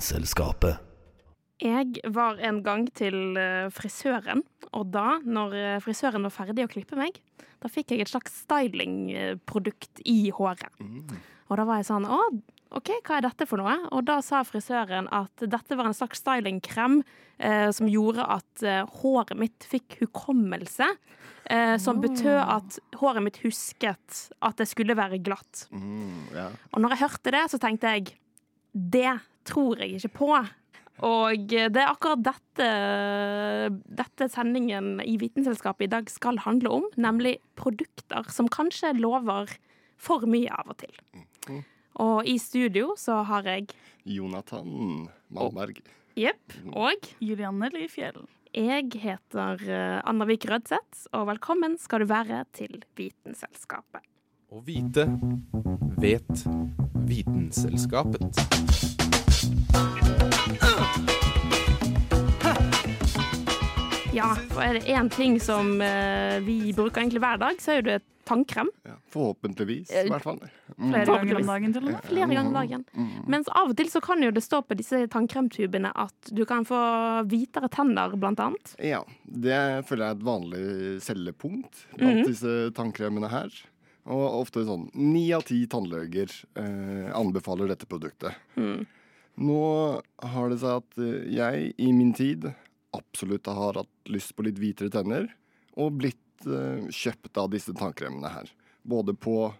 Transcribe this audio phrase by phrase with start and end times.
[0.00, 0.78] Vitenselskapet.
[1.60, 4.40] Jeg var en gang til eh, frisøren,
[4.72, 7.18] og da, når eh, frisøren var ferdig å klippe meg,
[7.60, 10.80] da fikk jeg et slags stylingprodukt i håret.
[11.50, 12.16] Og da var jeg sånn Å,
[12.78, 13.74] OK, hva er dette for noe?
[13.92, 17.02] Og da sa frisøren at dette var en slags stylingkrem
[17.36, 20.88] eh, som gjorde at eh, håret mitt fikk hukommelse.
[21.50, 25.66] Eh, som betød at håret mitt husket at det skulle være glatt.
[26.32, 26.48] ja.
[26.72, 28.14] Og når jeg hørte det, så tenkte jeg
[28.72, 30.32] det tror jeg ikke på.
[31.06, 32.66] Og det er akkurat dette,
[33.88, 39.48] dette sendingen i Vitenselskapet i dag skal handle om, nemlig produkter som kanskje lover
[40.00, 40.92] for mye av og til.
[42.00, 43.72] Og i studio så har jeg
[44.08, 45.80] Jonathan Malmberg.
[46.18, 48.24] Jepp, og Julianne Lifjell.
[48.52, 54.09] jeg heter eh, Anna Vik Rødseth, og velkommen skal du være til Vitenselskapet.
[54.50, 55.04] Å vite
[56.02, 56.44] vet
[57.10, 58.40] Vitenselskapet.
[64.12, 67.84] Ja, for er det én ting som eh, vi bruker egentlig hver dag, så er
[67.86, 68.68] det tannkrem.
[68.86, 70.40] Ja, forhåpentligvis, Eh, i hvert fall.
[70.76, 72.02] Flere ganger om dagen til og med.
[72.10, 72.84] Flere ganger om dagen.
[73.30, 76.66] Mens av og til så kan jo det stå på disse tannkremtubene at du kan
[76.66, 76.78] få
[77.30, 78.74] hvitere tenner, blant annet.
[78.82, 80.64] Ja, det føler jeg er et vanlig
[81.06, 82.26] cellepunkt blant Mhm.
[82.26, 83.50] disse tannkremene her.
[84.08, 88.36] Og ofte sånn ni av ti tannleger eh, anbefaler dette produktet.
[88.56, 88.86] Mm.
[89.40, 89.60] Nå
[90.32, 92.48] har det seg at eh, jeg i min tid
[92.96, 95.28] absolutt har hatt lyst på litt hvitere tenner,
[95.78, 98.50] og blitt eh, kjøpt av disse tannkremene her.
[98.88, 99.52] Både på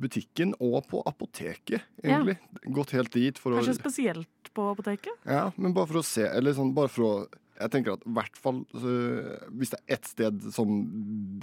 [0.00, 2.38] butikken og på apoteket, egentlig.
[2.72, 5.12] Gått helt dit for Kanskje å spesielt på apoteket?
[5.28, 7.14] Ja, men bare for å se, eller sånn, bare for å
[7.60, 10.70] Jeg tenker at i hvert fall hvis det er ett sted som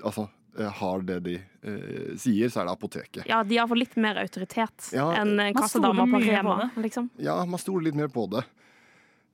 [0.02, 3.28] altså, eh, har det de eh, sier, så er det apoteket.
[3.30, 7.12] Ja, de har fått litt mer autoritet Ja, enn eh, kassadama på mye Rema, liksom.
[7.22, 8.44] Ja, man stoler litt mer på det.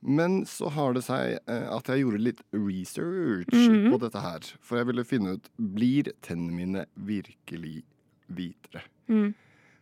[0.03, 3.91] Men så har det seg eh, at jeg gjorde litt research Mhm.
[3.93, 4.39] på dette her.
[4.59, 7.83] For jeg ville finne ut blir tennene mine virkelig
[8.27, 8.83] hvitere.
[9.07, 9.33] Mm.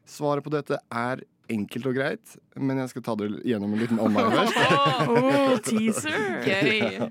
[0.05, 3.99] Svaret på dette er enkelt og greit, men jeg skal ta det gjennom en liten
[3.99, 4.59] omvei først.
[5.11, 6.43] Oh, teaser!
[6.45, 7.09] Gøy.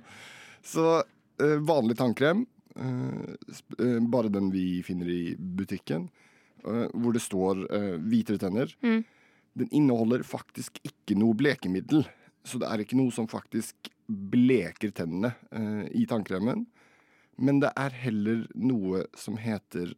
[0.63, 2.47] Så uh, vanlig tannkrem,
[2.81, 3.35] Uh,
[3.83, 6.05] eh, bare den vi finner i butikken,
[6.63, 7.65] hvor det står
[8.07, 9.03] hvitere tenner, Mm.
[9.59, 12.05] den inneholder faktisk ikke noe blekemiddel.
[12.47, 15.35] Så det er ikke noe som faktisk bleker tennene
[15.91, 16.63] i tannkremen.
[17.37, 19.93] Men det er heller noe som heter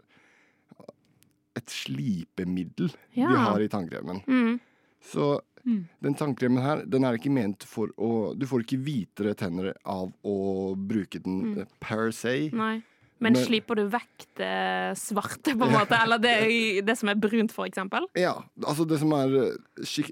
[1.57, 3.29] et slipemiddel Ja.
[3.29, 4.23] vi har i tannkremen.
[4.27, 4.61] Mm.
[5.05, 5.85] Så Mm.
[6.03, 10.13] den tannkremen her, den er ikke ment for å Du får ikke hvitere tenner av
[10.25, 11.59] å bruke den Mm.
[11.61, 12.51] eh, per se.
[12.53, 12.83] Nei.
[13.21, 15.93] Men, Men- sliper du vekk det svarte, på en måte?
[16.03, 18.05] Eller det, det som er brunt, for eksempel?
[18.17, 19.57] Ja, altså det som er eh,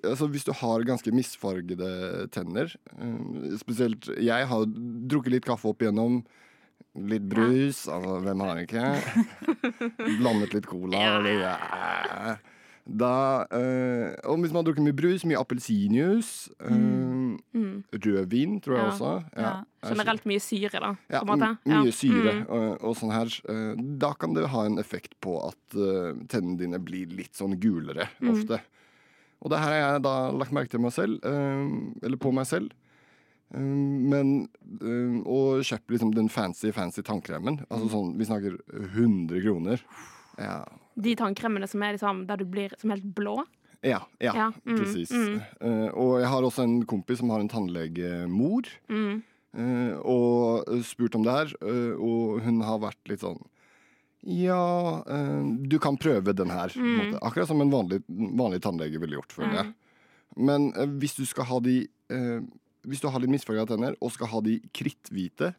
[0.07, 5.79] altså Hvis du har ganske misfargede tenner eh, Spesielt jeg har drukket litt kaffe opp
[5.81, 6.25] igjennom.
[6.99, 8.87] Litt brus, altså hvem har ikke?
[10.21, 10.99] Blandet litt cola.
[10.99, 11.19] Ja.
[11.19, 12.37] og ja.
[12.91, 13.11] Da
[13.55, 17.85] øh, Og hvis man har drukket mye brus, mye appelsinjuice, øh, Mm.
[17.95, 18.91] rødvin, tror jeg Ja.
[18.91, 19.25] også.
[19.37, 19.53] Ja.
[19.83, 20.91] er Generelt mye syre, da.
[21.11, 21.21] Ja,
[21.85, 22.47] mye syre Mm.
[22.49, 23.31] og, og sånn her.
[23.49, 25.77] Eh, Da kan det ha en effekt på at
[26.29, 28.31] tennene dine blir litt sånn gulere Mm.
[28.35, 28.61] ofte.
[29.43, 32.73] Og det her har jeg da lagt merke til meg selv, eller på meg selv.
[33.55, 34.49] Eh, Men
[34.81, 37.65] å Og kjøpt liksom den fancy, fancy tannkremen.
[37.71, 37.91] Altså Mm.
[37.95, 38.59] sånn, vi snakker
[38.95, 39.81] 100 kroner.
[40.39, 40.65] Ja,
[41.01, 43.45] De tannkremene som er liksom, der du blir som helt blå.
[43.83, 45.11] ja, ja, Ja, mm, presis.
[45.11, 45.41] mm.
[45.63, 48.67] Uh, og jeg har også en kompis som har en tannlegemor.
[48.89, 49.23] Mm.
[49.57, 53.41] uh, og spurt om det her, uh, og hun har vært litt sånn
[54.23, 56.69] Ja, eh, du kan prøve den her.
[56.77, 57.15] Mm.
[57.23, 59.67] Akkurat som en vanlig, vanlig tannlege ville gjort, føler jeg.
[59.67, 59.75] Mm.
[60.45, 62.41] Men eh, hvis du skal ha de eh,
[62.87, 65.55] Hvis du har litt misfarga tenner og skal ha de kritthvite,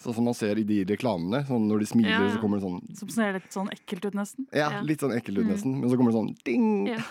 [0.00, 2.30] sånn som man ser i de reklamene, sånn når de smiler, Ja.
[2.34, 4.46] så kommer det sånn Som ser litt sånn ekkelt ut, nesten.
[4.52, 4.80] Ja, Ja.
[4.82, 5.52] litt sånn ekkelt ut Mm.
[5.52, 6.86] nesten, men så kommer det sånn ding!
[6.86, 7.02] Ja.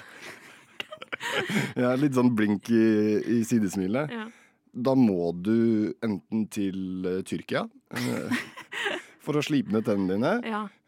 [1.76, 2.84] Ja, litt sånn blink i,
[3.40, 4.12] i sidesmilet.
[4.14, 4.28] Ja.
[4.74, 8.36] Da må du enten til eh, Tyrkia eh,
[9.20, 10.34] for å slipe ned tennene dine.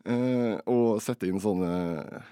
[0.05, 0.11] Ja.
[0.13, 1.69] eh, og sette inn sånne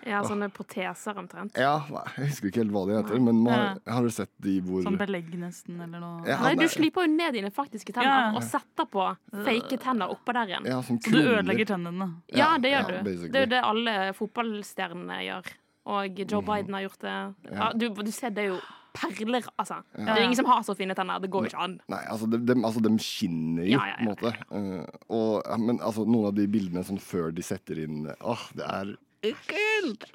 [0.07, 1.57] Ja, sånne proteser omtrent.
[1.57, 4.31] Ja, nei, jeg husker ikke helt hva de heter, men man har, har du sett
[4.41, 6.23] de hvor Sånn belegg nesten, eller noe.
[6.27, 8.35] Ja, Nei, du slipper sliper jo ned dine faktiske tenner Ja.
[8.35, 9.05] og setter på
[9.45, 10.65] fake tenner oppå der igjen.
[10.65, 12.09] Ja, som Så du ødelegger tennene.
[12.33, 13.03] Ja, det ja, gjør du.
[13.03, 13.29] basically.
[13.31, 15.51] Det er jo det alle fotballstjernene gjør.
[15.89, 17.35] Og Joe Biden har gjort det.
[17.51, 18.59] Ja, du, du ser det jo
[19.01, 19.79] perler, altså.
[19.95, 21.19] Det er ingen som har så fine tenner.
[21.23, 21.75] Det går jo ikke an.
[21.91, 23.99] Nei, altså de, de, altså, de skinner jo, Ja, ja, ja.
[23.99, 24.31] på en måte.
[24.53, 28.65] Uh, og, men altså, noen av de bildene sånn før de setter inn Åh, det
[28.67, 28.95] er
[29.29, 30.05] ekkelt!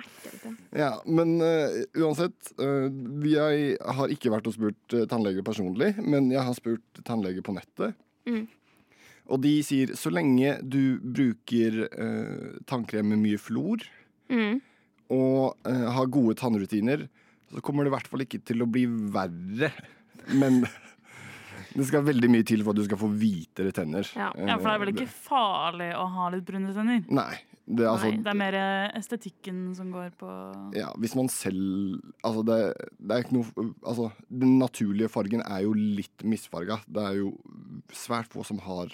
[0.72, 2.52] Ja, men uh, uansett.
[2.56, 2.88] Uh,
[3.28, 7.52] jeg har ikke vært og spurt uh, tannleger personlig, men jeg har spurt tannleger på
[7.56, 7.98] nettet.
[8.24, 8.46] Mm.
[9.28, 13.84] Og de sier så lenge du bruker uh, tannkrem med mye flor,
[14.32, 14.56] Mm.
[15.12, 17.02] og har gode tannrutiner,
[17.54, 18.84] så kommer det i hvert fall ikke til å bli
[19.14, 19.70] verre.
[20.34, 20.64] Men
[21.74, 24.06] det skal veldig mye til for at du skal få hvitere tenner.
[24.14, 24.30] Ja.
[24.34, 27.02] Ja, For det er vel ikke farlig å ha litt brune tenner?
[27.10, 27.32] Nei.
[27.64, 28.20] Det, er altså, Nei.
[28.20, 30.28] Det er mer eh, estetikken som går på
[30.76, 32.58] ja, hvis man selv Altså, det,
[33.00, 36.82] det er ikke noe Altså, den naturlige fargen er jo litt misfarga.
[36.84, 37.30] Det er jo
[37.96, 38.92] svært få som har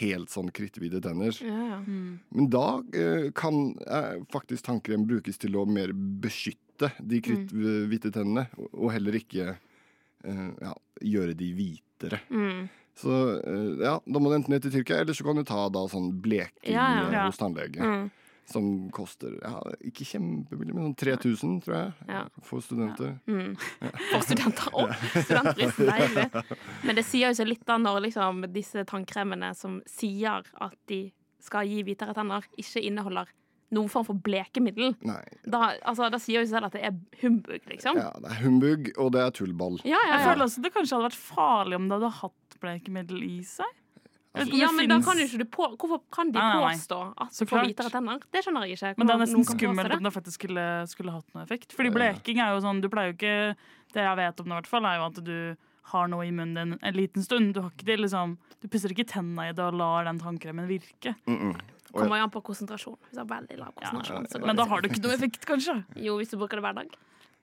[0.00, 1.36] helt sånn kritthvite tenner.
[1.44, 1.78] Ja, ja.
[1.84, 2.66] Men da
[2.96, 9.16] eh, kan eh, faktisk tannkrem brukes til å mer beskytte de kritthvite tennene, og, heller
[9.20, 10.72] ikke uh, ja,
[11.04, 12.18] gjøre de hvitere.
[12.30, 12.66] Mm.
[12.98, 15.64] Så uh, ja, da må du enten ned til Tyrkia, eller så kan du ta
[15.74, 17.06] da sånn bleking Ja, ja.
[17.08, 17.24] eh, Ja.
[17.28, 17.82] hos tannlege.
[17.82, 18.10] Mm.
[18.44, 19.54] Som koster ja,
[19.88, 22.22] ikke kjempebillig, men sånn 3000, tror jeg, Ja.
[22.44, 23.14] for studenter.
[23.26, 23.54] Mm.
[24.12, 24.92] For studenter òg.
[25.14, 26.26] Studentprisen, deilig.
[26.84, 31.06] Men det sier jo seg litt da når liksom disse tannkremene som sier at de
[31.44, 33.32] skal gi hvitere tenner, ikke inneholder
[33.74, 34.94] noen form for blekemiddel.
[35.06, 35.20] Nei.
[35.44, 38.00] Da, altså, da sier jo selv at det er humbug, liksom.
[38.00, 39.80] Ja, det er humbug, og det er tullball.
[39.84, 43.24] Ja, ja, Jeg føler også det kanskje hadde vært farlig om det hadde hatt blekemiddel
[43.26, 43.80] i seg.
[44.34, 46.70] Om ja men da kan jo ikke du på, Hvorfor kan de Nei, nei, nei.
[46.74, 48.24] påstå at du får hvitere tenner?
[48.34, 48.90] Det skjønner jeg ikke.
[48.98, 51.76] Men det er nesten skummelt om det faktisk skulle, skulle hatt noe effekt.
[51.76, 53.36] Fordi bleking er jo sånn, du pleier jo ikke
[53.94, 55.38] Det jeg vet om det, i hvert fall, er jo at du
[55.92, 57.54] har noe i munnen din en liten stund.
[57.54, 60.66] Du har ikke det liksom Du pusser ikke tenna i det og lar den tannkremen
[60.66, 61.14] virke.
[61.28, 61.60] Mm -mm.
[61.94, 62.98] Kommer jo an på konsentrasjon.
[63.08, 65.16] Hvis du har veldig lav konsentrasjon, så går Men det da har du ikke noe
[65.16, 65.76] effekt, kanskje.
[66.04, 66.96] Jo, hvis du bruker det hver dag.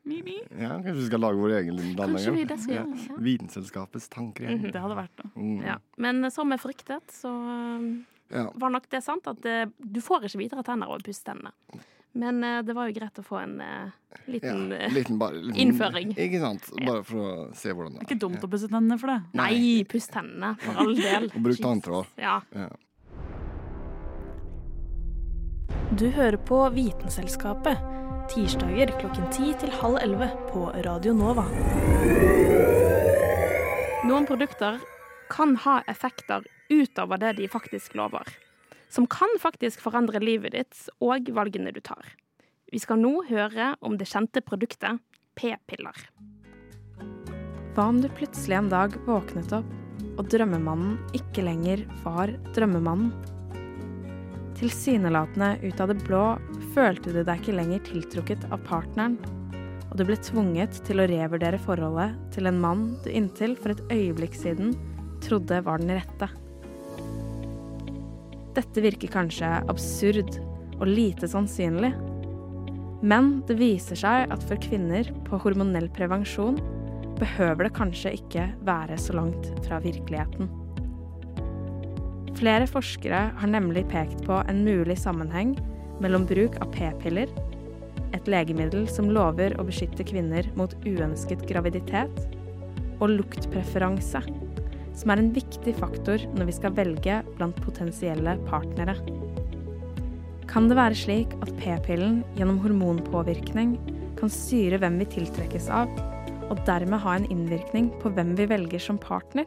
[0.04, 2.48] Ja, kanskje vi skal lage vår egen lille Kanskje vi tannlege?
[2.50, 3.02] det skal gjøre.
[3.06, 3.18] Ja.
[3.28, 4.64] Vitenselskapets tannkrem.
[4.74, 5.30] Det hadde vært det.
[5.36, 5.60] Mm.
[5.68, 5.78] Ja.
[6.02, 8.48] Men som jeg fryktet, så um, Ja.
[8.56, 11.52] var nok det sant at det, du får ikke videre tenner av å pusse tennene.
[12.14, 15.38] Men eh, det var jo greit å få en eh, Ja, liten eh, liten, bare,
[15.40, 16.14] liten, Innføring.
[16.20, 16.68] Ikke sant?
[16.84, 19.20] Bare for å se hvordan Det det er ikke dumt å pusse tennene for det.
[19.40, 21.30] Nei, puss tennene, for all del.
[21.36, 22.10] Og bruk tanntråd.
[22.20, 22.42] Ja.
[22.52, 22.68] Ja.
[25.92, 27.80] Du hører på Vitenselskapet.
[28.32, 31.44] Tirsdager klokken ti til halv 11 på Radio Nova.
[34.08, 34.78] Noen produkter
[35.34, 38.24] kan ha effekter utover det de faktisk lover.
[38.88, 42.08] Som kan faktisk forandre livet ditt og valgene du tar.
[42.72, 45.04] Vi skal nå høre om det kjente produktet
[45.36, 46.08] p-piller.
[47.76, 49.68] Hva om du plutselig en dag våknet opp,
[50.16, 53.41] og drømmemannen ikke lenger var drømmemannen?
[54.62, 56.26] Tilsynelatende ut av det blå
[56.76, 59.16] følte du deg ikke lenger tiltrukket av partneren,
[59.90, 63.82] og du ble tvunget til å revurdere forholdet til en mann du inntil for et
[63.90, 64.76] øyeblikk siden
[65.26, 66.30] trodde var den rette.
[68.54, 70.38] Dette virker kanskje absurd
[70.78, 71.96] og lite sannsynlig,
[73.02, 76.62] men det viser seg at for kvinner på hormonell prevensjon
[77.18, 80.61] behøver det kanskje ikke være så langt fra virkeligheten.
[82.42, 85.52] Flere forskere har nemlig pekt på en mulig sammenheng
[86.02, 87.30] mellom bruk av p-piller,
[88.18, 92.18] et legemiddel som lover å beskytte kvinner mot uønsket graviditet,
[92.98, 94.24] og luktpreferanse,
[94.98, 98.98] som er en viktig faktor når vi skal velge blant potensielle partnere.
[100.50, 103.78] Kan det være slik at p-pillen gjennom hormonpåvirkning
[104.18, 105.94] kan styre hvem vi tiltrekkes av,
[106.50, 109.46] og dermed ha en innvirkning på hvem vi velger som partner?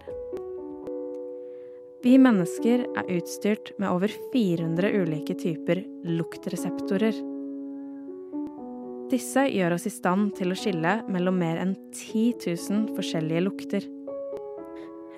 [2.04, 7.16] Vi mennesker er utstyrt med over 400 ulike typer luktreseptorer.
[9.08, 13.88] Disse gjør oss i stand til å skille mellom mer enn 10 000 forskjellige lukter.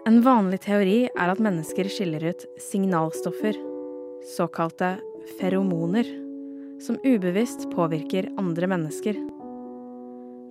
[0.07, 3.59] En vanlig teori er at mennesker skiller ut signalstoffer,
[4.37, 4.95] såkalte
[5.41, 6.07] feromoner,
[6.87, 9.19] som ubevisst påvirker andre mennesker.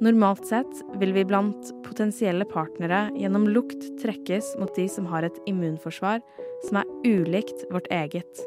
[0.03, 5.37] Normalt sett vil vi blant potensielle partnere gjennom lukt trekkes mot de som har et
[5.47, 6.19] immunforsvar
[6.67, 8.41] som er ulikt vårt eget.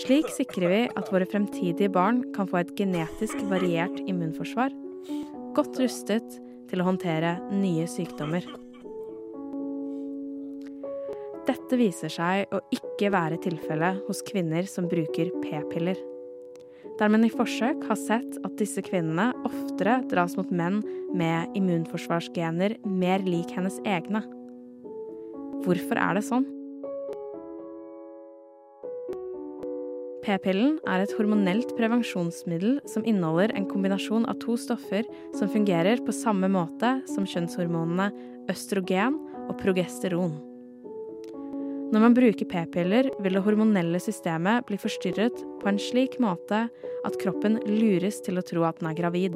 [0.00, 4.72] Slik sikrer vi at våre fremtidige barn kan få et genetisk variert immunforsvar,
[5.58, 8.46] godt rustet til å håndtere nye sykdommer.
[11.50, 15.98] Dette viser seg å ikke være tilfellet hos kvinner som bruker p-piller.
[17.00, 20.82] Der man i forsøk har sett at disse kvinnene oftere dras mot menn
[21.16, 24.20] med immunforsvarsgener mer lik hennes egne.
[25.64, 26.44] Hvorfor er det sånn?
[30.20, 36.12] P-pillen er et hormonelt prevensjonsmiddel som inneholder en kombinasjon av to stoffer som fungerer på
[36.14, 38.12] samme måte som kjønnshormonene
[38.52, 39.16] østrogen
[39.48, 40.36] og progesteron.
[41.90, 47.16] Når man bruker p-piller, vil det hormonelle systemet bli forstyrret på en slik måte at
[47.18, 49.34] kroppen lures til å tro at den er gravid.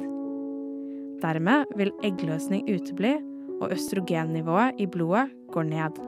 [1.19, 3.17] Dermed vil eggløsning utebli,
[3.59, 5.99] og østrogennivået i blodet går ned.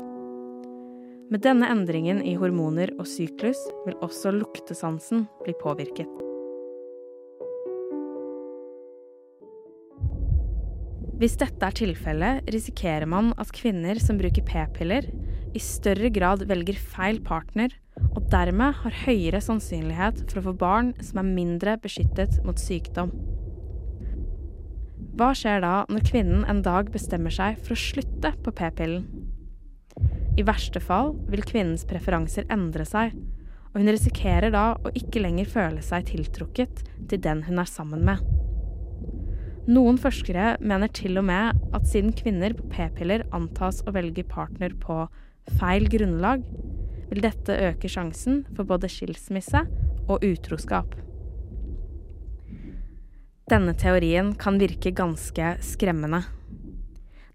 [1.31, 6.07] Med denne endringen i hormoner og syklus vil også luktesansen bli påvirket.
[11.19, 15.07] Hvis dette er tilfellet, risikerer man at kvinner som bruker p-piller,
[15.57, 17.73] i større grad velger feil partner,
[18.13, 23.13] og dermed har høyere sannsynlighet for å få barn som er mindre beskyttet mot sykdom.
[25.17, 29.07] Hva skjer da når kvinnen en dag bestemmer seg for å slutte på p-pillen?
[30.37, 33.15] I verste fall vil kvinnens preferanser endre seg,
[33.73, 38.05] og hun risikerer da å ikke lenger føle seg tiltrukket til den hun er sammen
[38.05, 38.21] med.
[39.67, 44.77] Noen forskere mener til og med at siden kvinner på p-piller antas å velge partner
[44.79, 45.07] på
[45.59, 46.43] feil grunnlag,
[47.07, 49.63] vil dette øke sjansen for både skilsmisse
[50.07, 50.95] og utroskap.
[53.47, 56.25] Denne teorien kan virke ganske skremmende.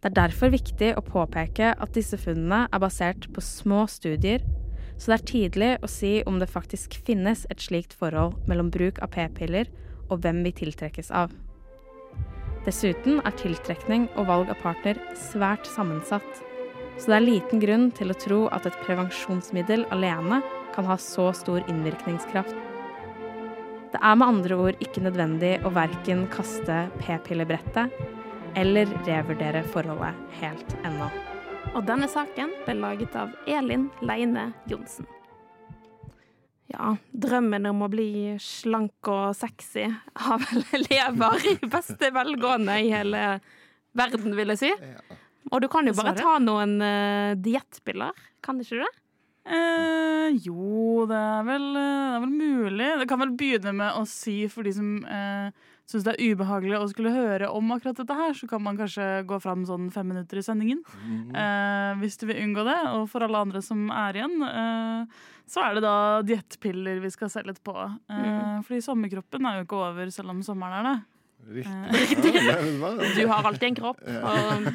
[0.03, 4.43] Det er derfor viktig å påpeke at disse funnene er basert på små studier,
[4.99, 9.01] så det er tidlig å si om det faktisk finnes et slikt forhold mellom bruk
[9.03, 9.71] av p-piller
[10.11, 11.33] og hvem vi tiltrekkes av.
[12.67, 16.43] Dessuten er tiltrekning og valg av partner svært sammensatt,
[16.99, 20.43] så det er liten grunn til å tro at et prevensjonsmiddel alene
[20.75, 22.55] kan ha så stor innvirkningskraft.
[23.93, 27.93] Det er med andre ord ikke nødvendig å verken kaste p-pillebrettet
[28.57, 31.09] eller revurdere forholdet helt ennå.
[31.73, 35.09] Og denne saken ble laget av Elin Leine Johnsen.
[36.73, 42.93] Ja, drømmen om å bli slank og sexy har vel lever i beste velgående i
[42.93, 43.27] hele
[43.97, 44.73] verden, vil jeg si.
[45.53, 48.93] Og du kan jo bare ta noen uh, diettpiller, kan ikke du det?
[49.43, 52.89] Eh, jo, det er, vel, det er vel mulig.
[53.01, 56.79] Det kan vel begynne med å si for de som eh, syns det er ubehagelig
[56.79, 60.09] å skulle høre om akkurat dette her, så kan man kanskje gå fram sånn fem
[60.13, 60.83] minutter i sendingen.
[61.35, 62.79] Eh, hvis du vil unngå det.
[62.95, 67.33] Og for alle andre som er igjen, eh, så er det da diettpiller vi skal
[67.33, 67.75] se litt på.
[67.75, 70.99] Eh, fordi sommerkroppen er jo ikke over selv om sommeren er det.
[71.49, 72.33] Riktig.
[72.81, 72.93] Hva?
[73.17, 74.01] Du har alltid en kropp.
[74.03, 74.67] Og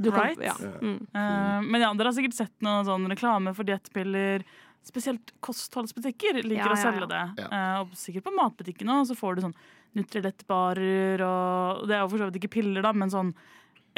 [0.00, 0.40] du kan, Right.
[0.44, 0.54] ja.
[0.80, 0.96] Mm.
[1.14, 4.44] Uh, men ja, dere har sikkert sett noen sånn reklame for diettpiller.
[4.86, 7.24] Spesielt kostholdsbutikker liker Ja, å ja, selge det.
[7.42, 7.48] Ja.
[7.52, 9.56] Eh, og sikkert på matbutikken òg, så får du sånn
[9.98, 13.32] Nutrilett-barer og Det er jo for så vidt ikke piller, da, men sånn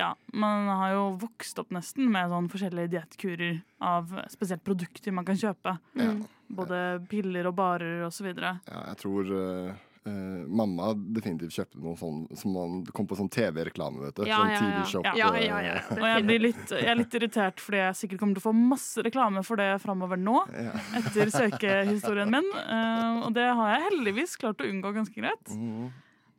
[0.01, 5.27] ja, Man har jo vokst opp nesten med sånn forskjellige diettkurer av spesielt produkter man
[5.29, 5.77] kan kjøpe.
[6.01, 6.11] Ja.
[6.49, 6.79] Både
[7.13, 8.55] piller og barer og så videre.
[8.67, 9.75] Ja, jeg tror eh,
[10.09, 14.25] eh, mamma definitivt kjøpte noe sånn som man kom på sånn TV-reklame, vet du.
[14.29, 14.63] Ja, sånn ja, ja.
[14.63, 15.11] TV shop.
[15.19, 15.75] Ja, eh, ja, ja.
[15.99, 18.55] Og jeg, blir litt, jeg er litt irritert fordi jeg sikkert kommer til å få
[18.57, 20.39] masse reklame for det framover nå.
[20.55, 20.73] ja.
[21.03, 22.49] etter søkehistorien min.
[22.57, 25.55] Uh, og det har jeg heldigvis klart å unngå ganske greit.
[25.55, 25.93] Mhm.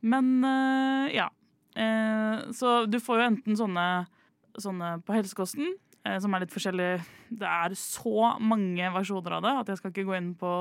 [0.03, 1.29] Men uh, ja.
[1.75, 3.86] Eh, så du får jo enten sånne,
[4.62, 5.74] sånne på helsekosten,
[6.05, 7.01] eh, som er litt forskjellige.
[7.34, 10.51] Det er så mange versjoner av det at jeg skal ikke gå inn på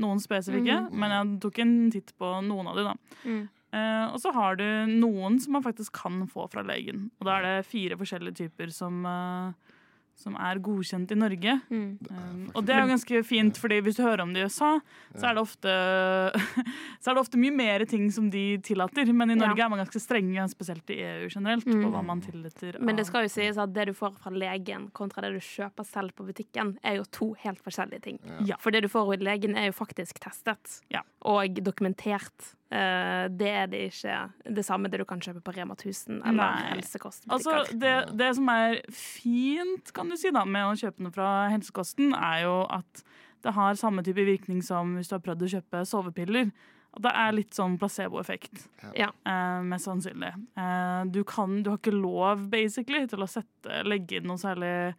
[0.00, 0.78] noen spesifikke.
[0.92, 2.94] Men jeg tok en titt på noen av de, da.
[3.26, 3.42] Mm.
[3.72, 7.06] Uh, og så har du noen som man faktisk kan få fra legen.
[7.20, 9.78] Og da er det fire forskjellige typer som, eh,
[10.14, 11.54] som er godkjent i Norge.
[11.70, 11.98] Mm.
[12.10, 14.78] Um, og det er jo ganske fint, fordi hvis du hører om det i USA,
[15.16, 15.72] så er det ofte
[17.02, 19.08] Så er det ofte mye mer ting som de tillater.
[19.12, 19.66] Men i Norge Ja.
[19.66, 21.82] er man ganske strenge, spesielt i EU generelt, Mm.
[21.84, 22.78] på hva man tillater.
[22.80, 25.84] Men det skal jo sies at det du får fra legen kontra det du kjøper
[25.86, 28.18] selv på butikken, er jo to helt forskjellige ting.
[28.46, 28.56] Ja.
[28.60, 31.00] For det du får hos legen, er jo faktisk testet Ja.
[31.22, 32.54] og dokumentert.
[32.72, 34.18] Eh, det er det ikke
[34.56, 36.68] det samme det du kan kjøpe på Rema 1000 eller Nei.
[36.70, 37.34] helsekostbutikker.
[37.36, 41.32] Altså, det, det som er fint kan du si da, med å kjøpe noe fra
[41.52, 43.02] helsekosten, er jo at
[43.42, 46.52] det har samme type virkning som hvis du har prøvd å kjøpe sovepiller.
[46.92, 48.66] At det er litt sånn placeboeffekt.
[48.96, 49.10] Ja.
[49.26, 50.32] uh, mest sannsynlig.
[50.56, 54.92] Uh, du, kan, du har ikke lov basically til å sette, legge inn noe særlig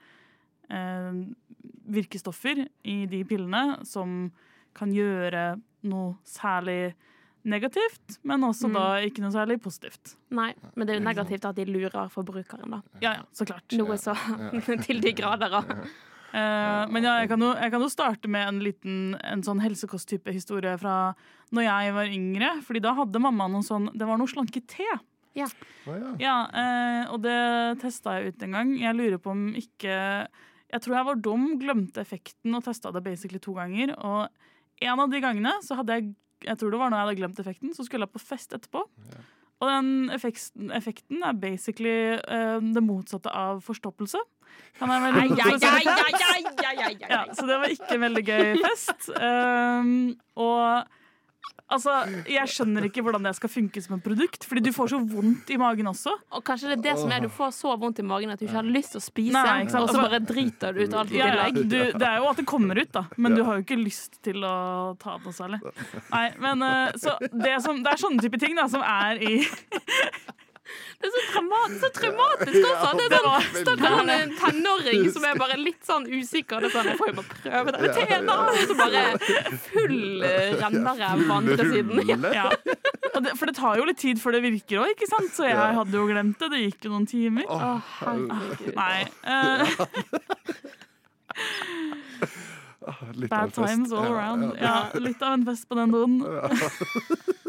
[0.74, 1.20] eh,
[1.94, 4.28] virkestoffer i de pillene som
[4.78, 5.56] kan gjøre
[5.90, 6.94] noe særlig
[7.46, 8.74] negativt, men også Mm.
[8.74, 10.16] da ikke noe særlig positivt.
[10.32, 12.82] Nei, men det er jo negativt at de lurer forbrukeren, da.
[13.02, 13.64] Ja, ja, så klart.
[13.78, 14.14] Noe så
[14.88, 15.50] til de grader.
[15.50, 15.64] da.
[16.34, 19.60] Uh, men ja, jeg kan, jo, jeg kan jo starte med en liten en sånn
[19.62, 21.14] helsekosttype historie fra
[21.54, 22.50] når jeg var yngre.
[22.66, 24.88] Fordi da hadde mamma noen sånn Det var noe slanke-te.
[25.38, 25.46] Ja.
[25.86, 26.16] Oh, ja.
[26.20, 27.38] Ja, uh, og det
[27.84, 28.74] testa jeg ut en gang.
[28.82, 29.94] Jeg lurer på om ikke
[30.74, 33.94] Jeg tror jeg var dum, glemte effekten og testa det basically to ganger.
[34.02, 34.28] Og
[34.82, 37.40] en av de gangene så hadde jeg Jeg tror det var når jeg hadde glemt
[37.44, 38.84] effekten, så skulle jeg på fest etterpå.
[39.64, 44.20] Og den effekten, effekten er basically uh, det motsatte av forstoppelse.
[44.78, 45.38] Kan jeg vel.
[47.10, 49.08] Ja, så det var ikke en veldig gøy fest.
[49.16, 49.94] Um,
[50.36, 50.84] og
[51.74, 51.94] altså,
[52.30, 55.50] jeg skjønner ikke hvordan det skal funke som et produkt, fordi du får så vondt
[55.50, 56.14] i magen også.
[56.38, 58.46] Og kanskje det er det som er du får så vondt i magen at du
[58.46, 59.84] ikke har lyst til å spise, Nei, ikke sant.
[59.84, 61.70] og så Altså- bare driter du ut alt i Ja, ja, tillegg.
[61.70, 64.22] du, det er jo at det kommer ut, da, men du har jo ikke lyst
[64.22, 65.62] til å ta det noe særlig.
[66.12, 69.34] Nei, men eh, så det, som, det er sånne type ting da, som er i
[71.04, 72.90] Det er så, traumat, så traumatisk også.
[72.96, 76.64] Det er sånn, Stakkars han er en tenåring som er bare litt sånn usikker.
[76.64, 77.90] Det er sånn, jeg får jo bare prøve det.
[77.98, 78.38] teen, da!
[78.48, 79.02] Og så bare
[79.66, 79.98] full
[80.62, 81.96] renneræv på andre siden.
[82.38, 82.48] Ja.
[83.20, 85.32] det, For det tar jo litt tid før det virker òg, ikke sant?
[85.36, 86.52] Så jeg hadde jo glemt det.
[86.56, 87.46] Det gikk jo noen timer.
[87.52, 88.74] Å, herregud.
[88.80, 89.00] Nei.
[93.14, 94.44] Litt av en bad times all around.
[94.60, 94.90] ja.
[94.94, 96.18] Ja, litt av en fest på den doen.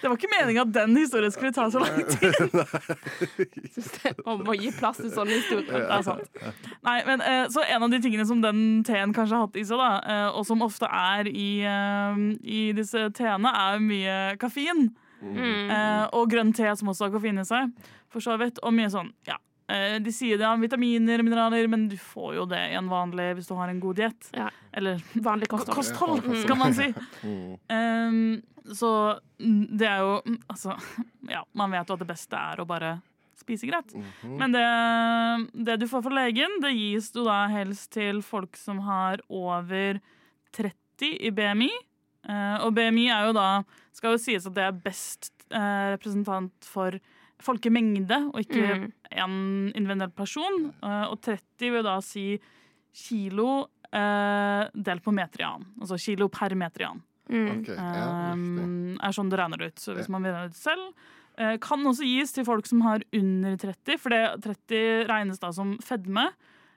[0.00, 2.34] Det var ikke meninga at den historien skulle ta så lang tid.
[4.26, 5.86] Man må gi plass til sånne historier.
[5.86, 6.42] Det er sant.
[6.84, 9.64] Nei, men, eh, så en av de tingene som den teen kanskje har hatt i
[9.64, 14.90] seg, da, eh, og som ofte er i, eh, i disse teene, er mye kaffein.
[15.24, 15.70] Mm.
[15.72, 17.72] Eh, og grønn te som også har koffein i seg.
[18.12, 18.60] For så vidt.
[18.62, 19.40] Og mye sånn, ja.
[19.68, 22.88] Eh, De sier det om vitaminer og mineraler, men du får jo det i en
[22.90, 24.30] vanlig hvis du har en god diett.
[24.36, 24.50] Ja.
[24.72, 25.76] Eller Vanlig kosthold.
[25.76, 26.42] kosthold, Mm.
[26.42, 26.90] skal man si.
[27.24, 27.56] Mm.
[27.68, 28.42] Um,
[28.74, 28.90] så
[29.38, 30.74] det er jo mm, Altså,
[31.34, 33.00] ja, man vet jo at det beste er å bare
[33.36, 33.90] spise greit.
[33.94, 34.36] Mhm.
[34.40, 38.78] Men det, det du får fra legen, det gis jo da helst til folk som
[38.86, 39.98] har over
[40.56, 41.70] 30 i BMI.
[42.24, 43.48] Uh, og BMI er jo da
[43.92, 46.96] Skal jo sies at det er best uh, representant for
[47.42, 48.92] folkemengde, og ikke Mm.
[49.12, 50.74] en individuell person.
[50.82, 52.38] Eh, og 30 vil da si
[52.94, 55.66] kilo eh, delt på meter i annen.
[55.80, 57.02] Altså kilo per meter i annen.
[57.30, 57.60] Mm.
[57.62, 58.32] Okay, ja.
[58.32, 59.76] Um, er sånn det regner ut.
[59.78, 60.12] Så hvis Ja.
[60.12, 60.92] man vil regne det selv.
[61.38, 65.50] Eh, kan også gis til folk som har under 30, for det 30 regnes da
[65.52, 66.28] som fedme.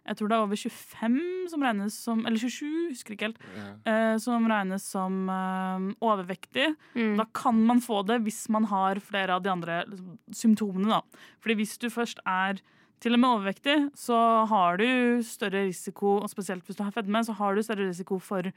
[0.07, 1.17] Jeg tror det er over 25
[1.51, 3.41] som regnes som Eller 27, husker ikke helt.
[3.57, 3.67] Ja.
[3.91, 6.69] eh, som regnes som eh, overvektig.
[6.95, 7.17] Mm.
[7.19, 10.89] Da kan man få det hvis man har flere av de andre liksom, symptomene.
[10.97, 11.27] da.
[11.43, 12.61] Fordi hvis du først er
[13.03, 14.17] til og med overvektig, så
[14.49, 18.17] har du større risiko, og spesielt hvis du har fedme, så har du større risiko
[18.17, 18.49] for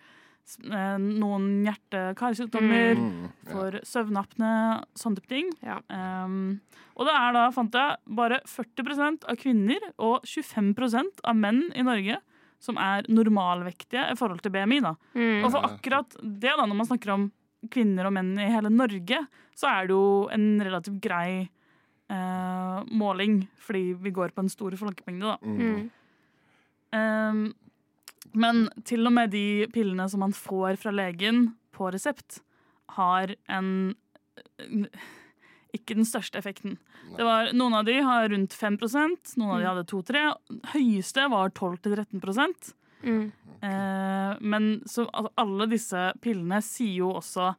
[0.98, 3.50] noen hjerte-karsykdommer, Mm, ja.
[3.53, 4.53] for søvnapne,
[4.98, 5.50] sånne type ting.
[5.62, 5.79] Ja.
[5.88, 6.61] Um,
[6.96, 11.83] og det er da, fant jeg, bare 40% av kvinner og 25% av menn i
[11.87, 12.18] Norge
[12.61, 14.81] som er normalvektige i forhold til BMI.
[14.85, 14.94] da.
[15.14, 15.44] Mm.
[15.46, 17.31] Og for akkurat det, da, når man snakker om
[17.70, 19.22] kvinner og menn i hele Norge,
[19.57, 21.48] så er det jo en relativt grei
[22.11, 25.38] eh, måling, fordi vi går på en stor folkemengde, da.
[25.46, 25.90] Mm.
[26.90, 27.55] Um,
[28.32, 32.40] men til og med de pillene som man får fra legen på resept,
[32.96, 33.70] har en
[35.76, 36.76] ikke den største effekten.
[37.16, 40.22] Det var, noen av de har rundt 5% noen av de hadde 2-3.
[40.74, 43.32] Høyeste var 12-13 Mm.
[43.62, 47.54] eh, Men så altså, alle disse pillene sier jo også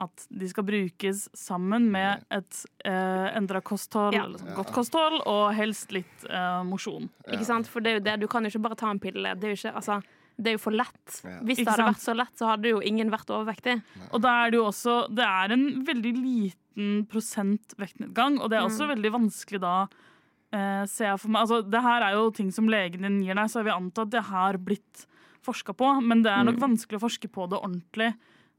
[0.00, 4.24] at de skal brukes sammen med et eh, endra kosthold, Ja.
[4.28, 7.08] eller sånn godt kosthold, og helst litt eh, mosjon.
[7.26, 7.66] Ikke sant?
[7.66, 9.34] For det er jo det, du kan jo ikke bare ta en pille.
[9.34, 9.96] Det er jo, ikke, altså,
[10.38, 11.16] det er jo for lett.
[11.26, 11.40] Ja.
[11.42, 13.80] Hvis det hadde vært så lett, så hadde jo ingen vært overvektig.
[14.12, 18.60] Og da er det jo også Det er en veldig liten prosent vektnedgang, og det
[18.60, 19.74] er også veldig vanskelig da
[20.54, 23.34] eh, ser jeg for meg Altså, det her er jo ting som legen din gir
[23.34, 25.06] deg, så jeg vil anta at det har blitt
[25.42, 28.12] forska på, men det er nok vanskelig å forske på det ordentlig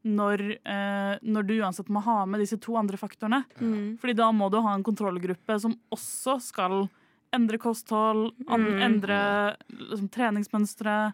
[0.06, 3.44] når, eh, når du uansett må ha med disse to andre faktorene.
[3.60, 3.98] Mm.
[4.00, 6.90] Fordi da må du ha en kontrollgruppe som også skal
[7.34, 8.82] endre kosthold, an, Mm.
[8.82, 11.14] endre liksom, treningsmønstre,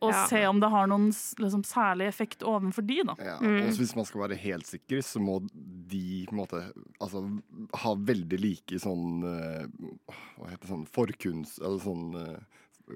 [0.00, 0.26] og Ja.
[0.26, 3.14] se om det har noen liksom, særlig effekt overfor de, da.
[3.18, 3.66] Ja, Mm.
[3.68, 5.40] og hvis man skal være helt sikker, så må
[5.88, 7.42] de på en måte, altså,
[7.74, 9.66] ha veldig like sånn eh,
[10.38, 12.38] Hva heter det, sånn forkunst Eller sånn eh,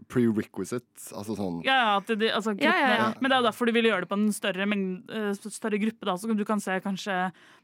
[0.08, 0.86] prerequisite.
[1.16, 3.08] Altså sånn Ja, ja, at de, altså, Ja, ja, ja.
[3.20, 5.80] Men det er jo derfor du vil gjøre det på en større, mengde, eh, større
[5.82, 6.06] gruppe.
[6.08, 7.18] Da, så du kan se kanskje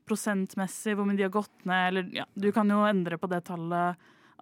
[0.09, 1.89] prosentmessig hvor mye de har gått ned.
[1.93, 3.97] Eller, ja, du kan jo endre på det tallet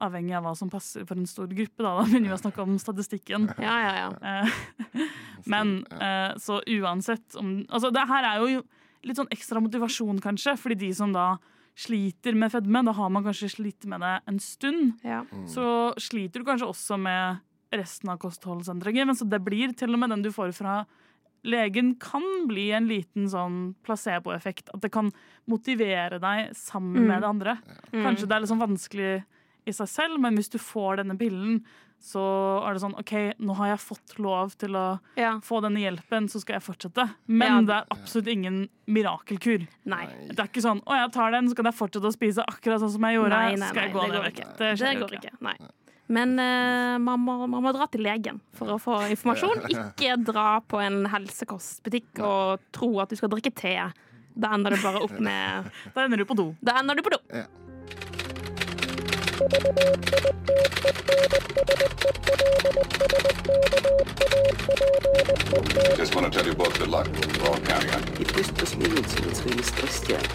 [0.04, 1.80] avhengig av hva som passer for en stor gruppe.
[1.82, 3.48] Da, da begynner vi å snakke om statistikken.
[3.66, 4.40] Ja, ja, ja.
[4.44, 5.02] Eh,
[5.52, 8.62] Men eh, så uansett om Altså, det her er jo
[9.06, 11.36] litt sånn ekstra motivasjon, kanskje, fordi de som da
[11.76, 15.20] sliter med fedme, da har man kanskje slitt med det en stund, Ja.
[15.46, 17.42] så sliter du kanskje også med
[17.76, 19.06] resten av kostholdsendringer.
[19.06, 20.84] Men så det blir til og med den du får fra
[21.46, 24.68] legen, kan bli en liten sånn placeboeffekt.
[24.74, 25.12] At det kan
[25.46, 27.06] motivere deg sammen Mm.
[27.08, 27.58] med det andre.
[27.92, 29.24] Kanskje det er litt sånn vanskelig
[29.66, 31.64] i seg selv, men hvis du får denne pillen,
[32.02, 32.20] så
[32.66, 35.38] er det sånn OK, nå har jeg fått lov til å Ja.
[35.40, 37.14] få denne hjelpen, så skal jeg fortsette.
[37.26, 37.60] Men Ja.
[37.62, 39.66] det er absolutt ingen mirakelkur.
[39.84, 40.06] Nei.
[40.28, 42.80] Det er ikke sånn 'Å, jeg tar den, så kan jeg fortsette å spise akkurat
[42.80, 43.30] sånn som jeg gjorde'.
[43.30, 44.38] Nei, nei, skal jeg gå det ned i går vekt.
[44.40, 44.56] ikke.
[44.58, 45.40] Det Det går går ikke.
[45.40, 45.56] Nei.
[46.06, 49.64] Men eh, man, må, man må dra til legen for å få informasjon.
[49.74, 53.76] Ikke dra på en helsekostbutikk og tro at du skal drikke te.
[54.36, 56.50] Da ender du bare opp med Da ender du på do.
[56.60, 57.20] Da ender du på do.
[65.97, 67.07] Just want to tell you both good luck.
[67.11, 68.21] We're all counting on you.
[68.21, 70.29] И пусть посмеются над своими страстями.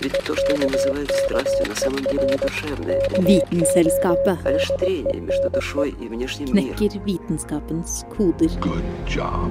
[0.00, 5.20] Ведь то, что они называют страстью, на самом деле не душевное, Vitenselskapet а лишь трение
[5.20, 6.74] между душой и внешним миром.
[6.74, 8.48] knekker vitenskapens koder.
[8.60, 9.50] Good job.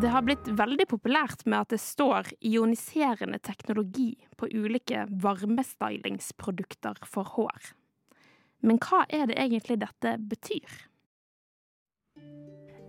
[0.00, 7.24] Det har blitt veldig populært med at det står ioniserende teknologi på ulike varmestylingsprodukter for
[7.24, 7.72] hår.
[8.62, 10.68] Men hva er det egentlig dette betyr?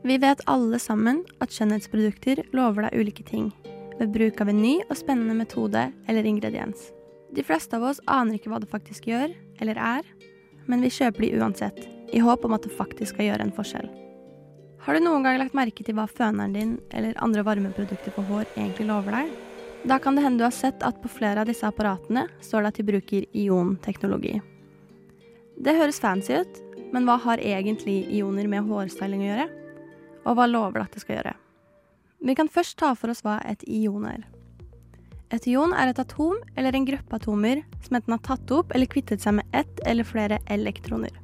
[0.02, 3.52] Vi vet alle sammen at skjønnhetsprodukter lover deg ulike ting,
[4.00, 6.88] ved bruk av en ny og spennende metode eller ingrediens.
[7.30, 9.30] De fleste av oss aner ikke hva det faktisk gjør,
[9.62, 10.08] eller er,
[10.66, 11.78] men vi kjøper de uansett,
[12.10, 13.86] i håp om at det faktisk skal gjøre en forskjell.
[14.82, 18.50] Har du noen gang lagt merke til hva føneren din eller andre varmeprodukter for hår
[18.56, 19.32] egentlig lover deg?
[19.86, 22.72] Da kan det hende du har sett at på flere av disse apparatene står det
[22.72, 24.40] at de bruker ionteknologi.
[25.62, 29.50] Det høres fancy ut, men hva har egentlig ioner med hårstyling å gjøre?
[30.22, 31.34] Og hva lover det at det skal gjøre?
[32.22, 34.22] Vi kan først ta for oss hva et ion er.
[35.32, 38.90] Et ion er et atom eller en gruppe atomer som enten har tatt opp eller
[38.90, 41.14] kvittet seg med ett eller flere elektroner.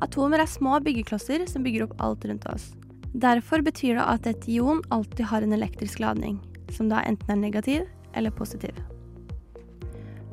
[0.00, 2.70] Atomer er små byggeklosser som bygger opp alt rundt oss.
[3.12, 6.38] Derfor betyr det at et ion alltid har en elektrisk ladning,
[6.72, 7.84] som da enten er negativ
[8.16, 8.74] eller positiv.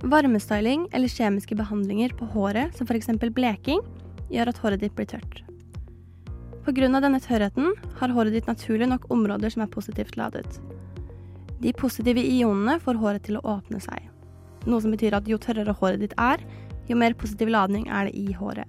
[0.08, 3.10] Varmestyling eller kjemiske behandlinger på håret, som f.eks.
[3.34, 3.84] bleking,
[4.32, 5.42] gjør at håret ditt blir tørt.
[6.68, 7.00] Pga.
[7.00, 10.58] denne tørrheten har håret ditt naturlig nok områder som er positivt ladet.
[11.64, 14.10] De positive ionene får håret til å åpne seg,
[14.68, 16.44] noe som betyr at jo tørrere håret ditt er,
[16.90, 18.68] jo mer positiv ladning er det i håret.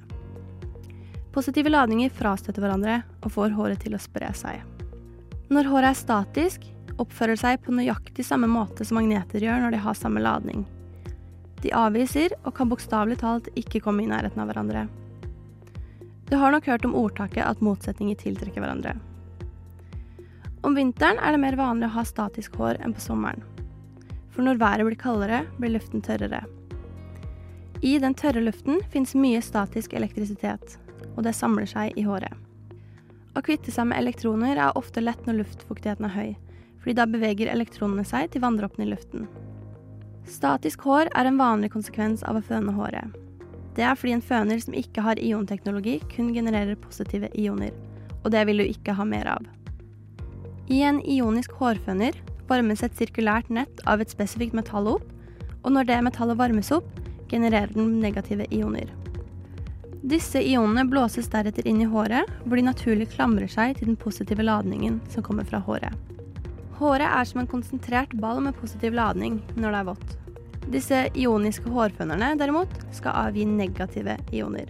[1.34, 4.62] Positive ladninger frastøter hverandre og får håret til å spre seg.
[5.50, 6.70] Når håret er statisk,
[7.02, 10.62] oppfører det seg på nøyaktig samme måte som magneter gjør når de har samme ladning.
[11.66, 14.86] De avviser og kan bokstavelig talt ikke komme i nærheten av hverandre.
[16.28, 18.92] Du har nok hørt om ordtaket at motsetninger tiltrekker hverandre.
[20.60, 23.40] Om vinteren er det mer vanlig å ha statisk hår enn på sommeren.
[24.34, 26.42] For når været blir kaldere, blir luften tørrere.
[27.80, 30.76] I den tørre luften fins mye statisk elektrisitet,
[31.14, 32.34] og det samler seg i håret.
[33.38, 36.34] Å kvitte seg med elektroner er ofte lett når luftfuktigheten er høy,
[36.82, 39.24] fordi da beveger elektronene seg til vanndråpene i luften.
[40.28, 43.16] Statisk hår er en vanlig konsekvens av å føne håret.
[43.78, 47.70] Det er fordi en føner som ikke har ionteknologi, kun genererer positive ioner,
[48.24, 49.44] og det vil du ikke ha mer av.
[50.66, 55.06] I en ionisk hårføner varmes et sirkulært nett av et spesifikt metall opp,
[55.62, 56.90] og når det metallet varmes opp,
[57.30, 58.90] genererer den negative ioner.
[60.08, 64.42] Disse ionene blåses deretter inn i håret, hvor de naturlig klamrer seg til den positive
[64.42, 65.94] ladningen som kommer fra håret.
[66.78, 70.18] Håret er som en konsentrert ball med positiv ladning når det er vått.
[70.68, 74.68] Disse ioniske hårfønerne derimot skal avgi negative ioner.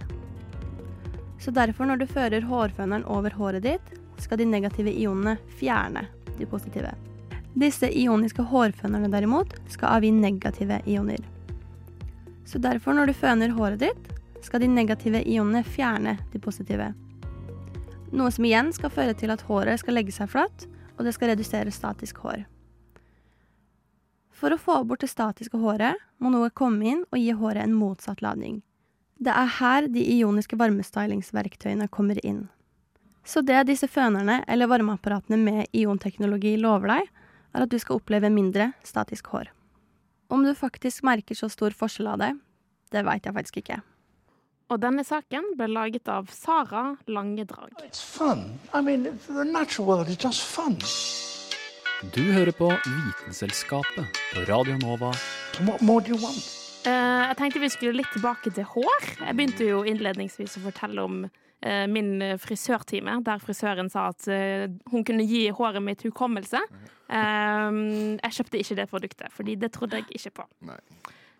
[1.42, 3.88] Så derfor når du fører hårføneren over håret ditt,
[4.22, 6.04] skal de negative ionene fjerne
[6.38, 6.92] de positive.
[7.58, 11.24] Disse ioniske hårfønerne derimot skal avgi negative ioner.
[12.46, 16.92] Så derfor når du føner håret ditt, skal de negative ionene fjerne de positive.
[18.14, 21.34] Noe som igjen skal føre til at håret skal legge seg flatt, og det skal
[21.34, 22.46] redusere statisk hår.
[24.38, 27.74] For å få bort det statiske håret må noe komme inn og gi håret en
[27.74, 28.60] motsatt ladning.
[29.18, 32.44] Det er her de ioniske varmestylingsverktøyene kommer inn.
[33.26, 37.10] Så det disse fønerne eller varmeapparatene med ionteknologi lover deg,
[37.52, 39.50] er at du skal oppleve mindre statisk hår.
[40.30, 42.32] Om du faktisk merker så stor forskjell av det,
[42.94, 43.82] det veit jeg faktisk ikke.
[44.68, 47.72] Og denne saken ble laget av Sara Langedrag.
[50.44, 50.76] fun.
[51.98, 55.08] Du hører på Vitenselskapet på Radio Nova.
[55.66, 56.44] What more do you want?
[56.86, 59.06] Eh, jeg tenkte vi skulle litt tilbake til hår.
[59.24, 64.68] Jeg begynte jo innledningsvis å fortelle om eh, min frisørtime, der frisøren sa at eh,
[64.92, 66.62] hun kunne gi håret mitt hukommelse.
[67.08, 70.44] Jeg kjøpte ikke det produktet, fordi det trodde jeg ikke på.
[70.68, 70.76] Nei.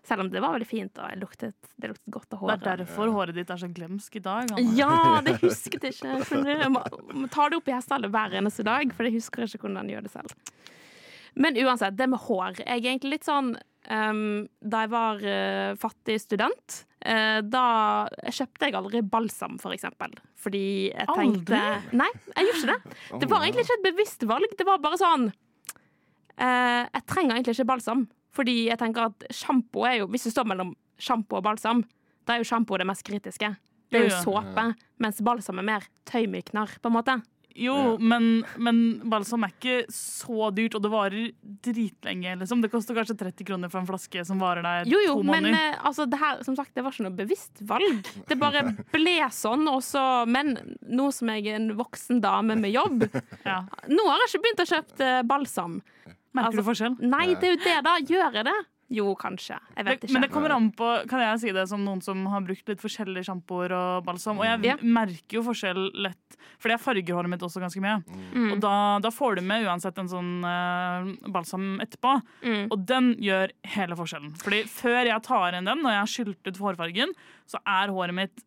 [0.09, 2.63] Selv om det var veldig fint, og jeg luktet, det luktet godt av håret.
[2.63, 4.49] Det er derfor håret ditt er så glemsk i dag.
[4.55, 4.73] Anna.
[4.77, 6.17] Ja, det husket jeg ikke.
[6.33, 6.49] du?
[6.49, 6.81] Jeg må,
[7.13, 9.99] må ta det opp i hestehallet hver eneste dag, for jeg husker ikke hvordan jeg
[9.99, 10.33] gjør det selv.
[11.39, 12.61] Men uansett, det med hår.
[12.63, 14.21] Jeg er egentlig litt sånn um,
[14.59, 17.65] Da jeg var uh, fattig student, uh, da
[18.25, 20.17] kjøpte jeg aldri balsam, for eksempel.
[20.41, 21.99] Fordi jeg tenkte Aldri?
[22.01, 23.19] Nei, jeg gjorde ikke det.
[23.21, 24.57] Det var egentlig ikke et bevisst valg.
[24.57, 28.07] Det var bare sånn uh, Jeg trenger egentlig ikke balsam.
[28.35, 31.81] Fordi jeg tenker at sjampo er jo Hvis det står mellom sjampo og balsam,
[32.27, 33.53] da er jo sjampo det mest kritiske.
[33.89, 34.65] Det er jo såpe,
[35.01, 37.15] mens balsam er mer tøymykner, på en måte.
[37.59, 38.77] Jo, men, men
[39.09, 41.31] balsam er ikke så dyrt, og det varer
[41.65, 42.35] dritlenge.
[42.39, 42.61] Liksom.
[42.61, 45.47] Det koster kanskje 30 kroner for en flaske som varer deg Jo, jo, to men
[45.49, 45.73] måneder.
[45.73, 48.11] eh, altså, det her, som sagt, det var ikke noe bevisst valg.
[48.29, 48.61] Det bare
[48.93, 50.53] ble sånn, og så Men
[50.85, 53.07] nå som jeg er en voksen dame med jobb,
[53.47, 53.63] Ja.
[53.89, 55.79] nå har jeg ikke begynt å kjøpe eh, balsam.
[56.35, 56.99] Merker Altså, du forskjell?
[57.09, 57.95] Nei, det er jo det, da.
[58.05, 58.59] Gjør jeg det?
[58.89, 59.53] Jo, kanskje.
[59.77, 60.13] Jeg vet ikke.
[60.15, 62.81] men det kommer an på, kan jeg si det som noen som har brukt litt
[62.81, 64.39] forskjellige sjampoer og balsam.
[64.41, 64.75] Og jeg Ja.
[64.81, 68.01] merker jo forskjell lett, fordi jeg farger håret mitt også ganske mye.
[68.33, 68.51] Mm.
[68.53, 72.15] Og da, da får du med uansett en sånn eh, balsam etterpå.
[72.41, 72.65] Mm.
[72.71, 74.33] Og den gjør hele forskjellen.
[74.41, 77.13] Fordi før jeg tar inn den, når jeg har skylt ut hårfargen,
[77.45, 78.41] så er håret mitt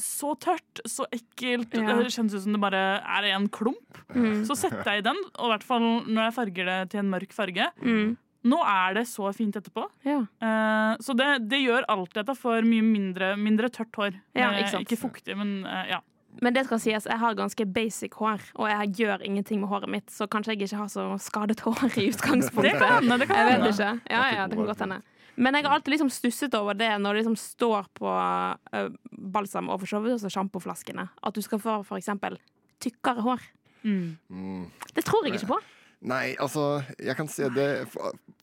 [0.00, 1.74] så tørt, så ekkelt.
[1.74, 1.96] Ja.
[1.98, 4.00] Det kjennes ut som det bare er en klump.
[4.14, 4.44] Mm.
[4.48, 7.10] Så setter jeg i den, og i hvert fall når jeg farger det til en
[7.12, 7.68] mørk farge.
[7.82, 8.16] Mm.
[8.48, 9.82] Nå er det så fint etterpå.
[10.06, 10.20] Ja.
[10.40, 14.14] Eh, så det, det gjør alltid at jeg får mye mindre, mindre tørt hår.
[14.38, 14.86] Ja, Eh, ikke sant.
[14.86, 15.98] ikke fuktig, men eh, ja.
[16.40, 19.90] Men det skal sies, jeg har ganske basic hår, og jeg gjør ingenting med håret
[19.90, 22.76] mitt, så kanskje jeg ikke har så skadet hår i utgangspunktet.
[22.76, 23.88] Det kan hende, det kan jeg vet ikke.
[24.14, 25.00] Ja, ja, det kan godt hende.
[25.38, 29.68] Men jeg har alltid liksom stusset over det når det liksom står på uh, balsam
[29.70, 32.38] og for så vidt også sjampoflaskene, at du skal få eksempel
[32.82, 33.44] tykkere hår.
[33.86, 34.66] Mm.
[34.94, 35.60] Det tror jeg ikke på.
[36.08, 37.68] Nei, altså, jeg kan se det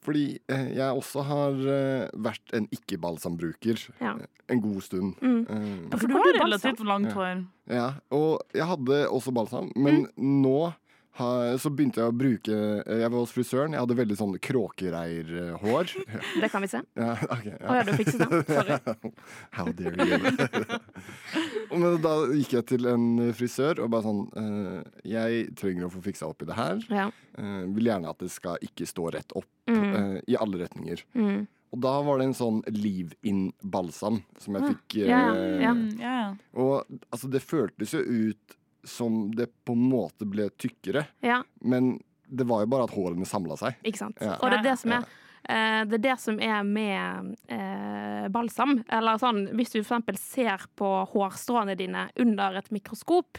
[0.03, 4.12] fordi eh, jeg også har eh, vært en ikke-balsambruker Ja.
[4.51, 5.15] en god stund.
[5.23, 5.88] Mm.
[5.95, 7.15] For du har relativt langt Ja.
[7.15, 7.45] hår.
[7.71, 10.75] ja, og jeg hadde også balsam, men nå har,
[11.15, 15.93] så begynte jeg å bruke eh, Jeg var hos frisøren, jeg hadde veldig sånn kråkereirhår.
[16.41, 16.82] Det kan vi se.
[16.99, 17.69] Ja, okay, ja.
[17.69, 18.43] Oh, ja, du fikset den.
[18.49, 19.12] Sorry.
[19.56, 20.19] How dare you.
[21.71, 24.82] Men da gikk jeg til en frisør og bare sånn eh,
[25.15, 26.84] Jeg trenger å få fiksa opp i det her.
[26.91, 27.08] Ja.
[27.39, 30.19] Eh, vil gjerne at det skal ikke stå rett opp Mm.
[30.30, 30.99] i alle retninger.
[31.17, 31.47] Mm.
[31.73, 34.95] Og da var det en sånn leave-in-balsam som jeg Ah, fikk.
[34.99, 35.71] ja, ja.
[35.73, 36.28] Mm, ja, ja.
[36.54, 41.99] Og altså, det føltes jo ut som det på en måte ble tykkere, Ja, men
[42.27, 43.75] det var jo bare at hårene samla seg.
[43.83, 44.17] ikke sant.
[44.21, 44.37] Ja.
[44.41, 45.01] Og det er det som Ja.
[45.01, 45.05] er
[45.47, 48.83] eh, det er det som er med eh, balsam.
[48.89, 53.37] Eller sånn, hvis du eksempel ser på hårstråene dine under et mikroskop,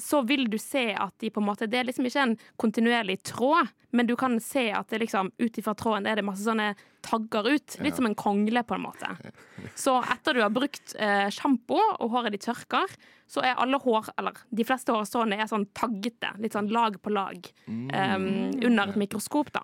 [0.00, 3.18] så vil du se at de på en måte Det er liksom ikke en kontinuerlig
[3.28, 6.72] tråd, men du kan se at det liksom ut ifra tråden er det masse sånne
[7.04, 7.76] tagger ut.
[7.84, 9.10] Litt som en kongle, på en måte.
[9.84, 12.90] Så etter du har brukt eh, sjampo, og håret ditt tørker,
[13.30, 16.34] så er alle hår, eller de fleste hårstråene er sånn taggete.
[16.42, 17.48] Litt sånn lag på lag.
[17.66, 18.26] um,
[18.60, 19.62] under et mikroskop, da.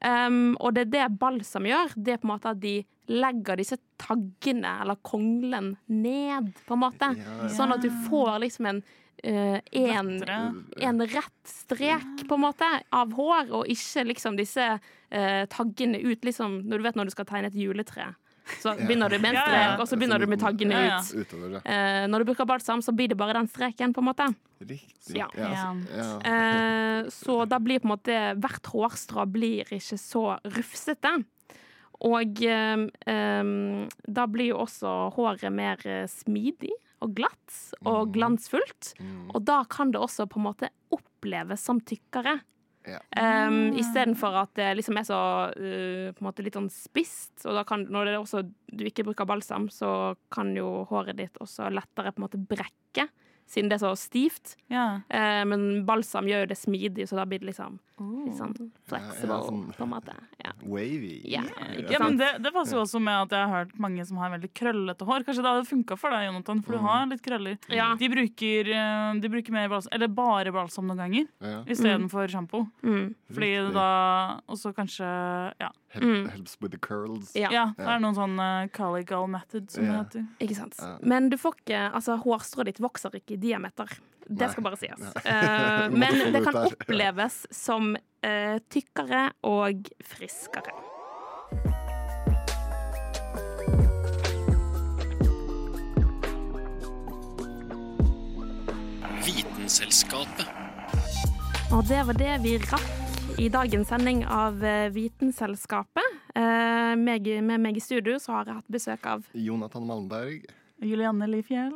[0.00, 1.92] Um, og det er det balsam gjør.
[1.94, 2.78] Det er på en måte at de
[3.12, 7.12] legger disse taggene, eller konglen, ned, på en måte.
[7.52, 8.82] Sånn at du får liksom en
[9.22, 10.10] eh, en,
[10.80, 16.24] en rett strek, på en måte, av hår, og ikke liksom disse uh, taggene ut,
[16.24, 18.12] liksom når du vet når du skal tegne et juletre.
[18.58, 19.74] Så begynner du med en strek, ja.
[19.80, 21.12] og så begynner du med taggene Ja, ut.
[21.22, 21.60] Utover.
[21.62, 24.26] Eh, når du bruker balsam, så blir det bare den streken, på en måte.
[24.60, 25.14] Riktig.
[25.16, 25.28] Ja.
[25.30, 26.08] så- ja.
[26.26, 31.14] Eh, så da blir på en måte hvert hårstrå blir ikke så rufsete.
[32.02, 32.86] Og eh,
[34.18, 35.78] da blir jo også håret mer
[36.10, 38.94] smidig og glatt og glansfullt.
[39.34, 42.38] Og da kan det også på en måte oppleves som tykkere.
[42.82, 42.98] Ja.
[43.46, 45.18] Um, Istedenfor at det liksom er så
[45.54, 47.44] uh, på en måte litt sånn spisst.
[47.46, 51.38] Og da kan, når det også, du ikke bruker balsam, så kan jo håret ditt
[51.42, 53.06] også lettere på en måte brekke.
[53.50, 54.56] Siden det er så stivt.
[54.72, 55.02] Ja.
[55.12, 57.78] Uh, men balsam gjør jo det smidig, så da blir det liksom
[58.26, 58.54] litt sånn
[58.88, 60.14] flexible, Ja, ja, sånn- på en måte.
[60.44, 60.52] Ja.
[60.62, 61.22] Wavy.
[61.24, 61.42] Ja,
[61.76, 64.16] ikke Ja, men det, det passer jo også med at jeg har hørt mange som
[64.18, 65.24] har veldig krøllete hår.
[65.26, 67.58] Kanskje det hadde funka for deg, Jonathan, for du har litt krøller.
[67.68, 67.94] Ja.
[67.96, 71.62] De, bruker, eh, de bruker mer balsam, eller bare balsam noen ganger, Ja.
[71.64, 72.66] istedenfor sjampo.
[72.82, 73.14] Mm.
[73.32, 73.74] Fordi Riktig.
[73.74, 76.28] da også kanskje Ja, Help, Mm.
[76.30, 77.32] Helps with the curls.
[77.36, 77.50] Ja.
[77.50, 80.02] ja det er noen sånne collegal method, som Ja.
[80.04, 80.28] det heter.
[80.40, 80.74] Ikke sant.
[80.80, 80.96] Ja.
[81.02, 83.86] Men du får ikke Altså, hårstrået ditt vokser ikke i diameter.
[84.38, 85.02] Det skal bare sies.
[85.24, 90.74] Eh, måtte men det kan oppleves som uh, tykkere og friskere.
[99.22, 100.48] Vitenselskapet.
[101.72, 106.18] Og det var det vi rakk i dagens sending av eh, Vitenselskapet.
[106.34, 110.44] Eh, meg, med meg i studio så har jeg hatt besøk av Jonathan Malmberg.
[110.82, 111.72] Julianne Lifjell.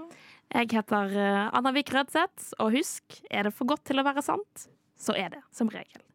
[0.55, 4.23] Jeg heter eh, Anna Vik Rødseth, og husk, er det for godt til å være
[4.25, 6.06] sant, så er det som regel